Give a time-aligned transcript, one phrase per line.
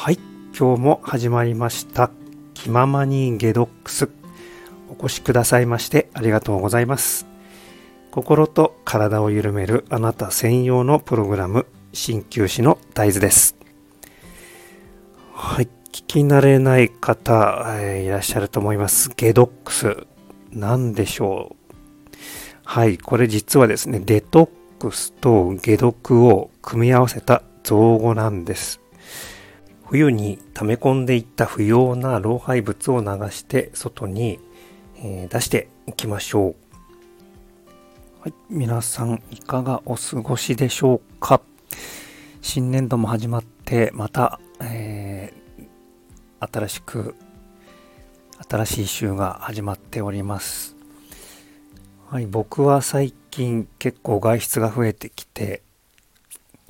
[0.00, 0.18] はい。
[0.56, 2.12] 今日も始まりました。
[2.54, 4.08] 気ままにゲドックス。
[4.88, 7.26] お越しくださいましてありがとうございます。
[8.12, 13.56] 心と体を緩めるあなた専用のプログラム鍼灸師の大豆です。
[15.32, 15.68] はい。
[15.90, 19.10] 聞き慣れない方、えー、いらっしゃると思います。
[19.16, 20.06] ゲドックス。
[20.52, 21.74] 何でしょう？
[22.62, 22.98] はい。
[22.98, 28.80] これ実はですねデトックスと解毒を組み合わせた造語なんです。
[29.90, 34.38] 冬に溜め込んでいった不要な老廃物を流して外に、
[34.96, 36.56] え出していきましょう。
[38.20, 41.40] はい、皆さんいかがお過ごしでしょうか？
[42.42, 47.14] 新年度も始まってまた、えー、新しく
[48.46, 50.76] 新しい週が始まっております。
[52.10, 55.62] はい、僕は最近結構外出が増えてきて、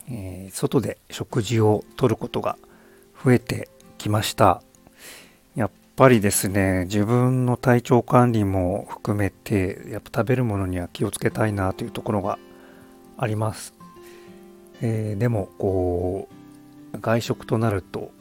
[0.09, 2.57] えー、外で食事をとることが
[3.25, 4.63] 増えてきました。
[5.57, 12.39] やっぱりですね、自分の体調管理も含めて、やっぱ食べるものには気をつけたいなというところが
[13.17, 13.75] あります。
[14.81, 16.29] えー、でも、こ
[16.95, 18.13] う、外食となると、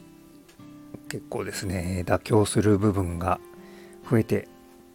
[1.10, 3.40] 結構ですね、妥協する部分が
[4.10, 4.48] 増えて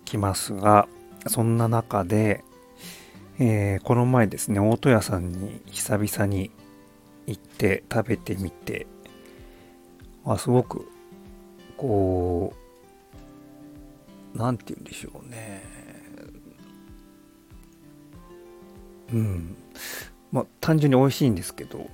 [0.05, 0.89] きますが、
[1.29, 2.45] そんな中で、
[3.39, 6.51] えー、この前ですね、大戸屋さんに久々に
[7.27, 8.87] 行って食べてみて、
[10.25, 10.89] まあ、すごく
[11.77, 12.55] こ
[14.35, 15.63] う何て言うんでしょうね。
[19.13, 19.57] うん。
[20.31, 21.87] まあ単純に美味しいんですけど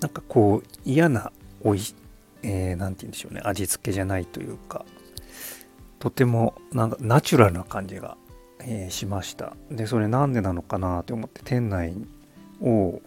[0.00, 1.80] なんかこう嫌なおい
[2.42, 3.42] えー、て言うんでしょうね。
[3.44, 4.84] 味付けじゃないというか
[5.98, 8.16] とてもなんかナチュラルな感じが、
[8.60, 9.54] えー、しました。
[9.70, 11.94] でそれなんでなのかなと思って店内
[12.62, 13.00] を、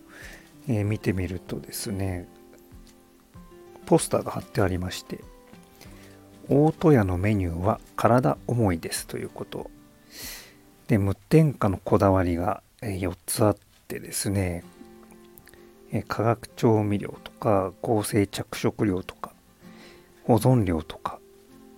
[0.67, 2.27] えー、見てみるとですね
[3.85, 5.19] ポスターが貼ってありまして
[6.49, 9.69] 大戸屋のメニューは体重いですということ。
[10.87, 13.57] で無添加のこだわりが4つあっ
[13.87, 14.65] てですね
[16.07, 19.31] 化学調味料とか合成着色料とか
[20.25, 21.19] 保存料とか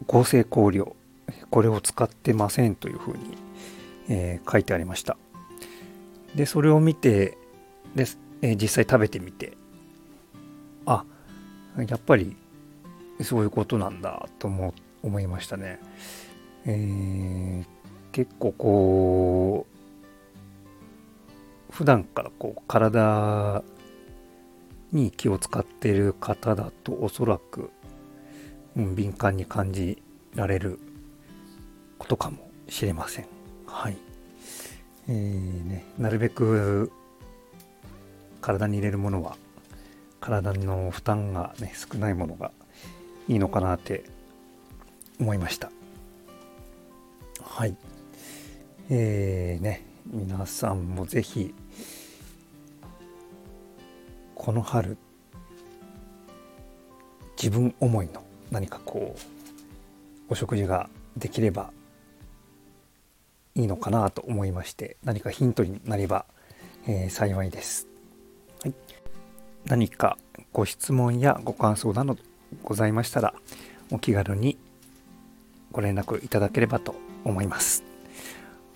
[0.08, 0.96] 合成香料
[1.50, 3.38] これを使ってませんというふうに、
[4.10, 5.18] えー、書いてありました。
[6.36, 7.38] でそれを見て
[7.96, 8.06] で、
[8.42, 9.54] えー、実際食べてみて
[10.86, 11.06] あ
[11.84, 12.36] やっぱり
[13.22, 15.80] そういうことなんだと思思いましたね。
[16.66, 17.66] えー、
[18.12, 19.68] 結構こ
[21.70, 23.64] う普段からこう体
[24.92, 27.70] に気を使っている方だとおそらく、
[28.76, 30.02] うん、敏感に感じ
[30.34, 30.80] られる
[31.98, 33.28] ことかもしれません。
[33.68, 33.98] はい。
[35.08, 36.92] えーね、なるべく
[38.42, 39.38] 体に入れるものは
[40.26, 42.50] 体の負担がね少ないものが
[43.28, 44.04] いいのかなって
[45.20, 45.72] 思いました。
[47.44, 47.76] はい。
[48.90, 51.54] えーね皆さんも是非
[54.34, 54.98] この春
[57.38, 59.20] 自分思いの何かこう
[60.30, 61.72] お食事ができれば
[63.54, 66.26] いいのかなと思いまして何かヒントになれば、
[66.88, 67.88] えー、幸いです。
[68.64, 68.74] はい。
[69.66, 70.18] 何か
[70.54, 72.18] ご質問やご感想など
[72.64, 73.34] ございましたら
[73.92, 74.58] お気軽に
[75.72, 77.84] ご連絡いただければと思います。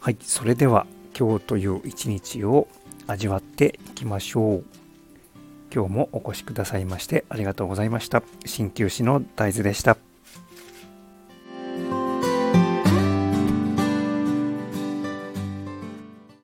[0.01, 2.67] はい、それでは今日という一日を
[3.07, 4.63] 味わっていきましょう。
[5.73, 8.23] 今日もお越しくださいましてありがとうございました。
[8.45, 10.08] 鍼灸師の大豆でした。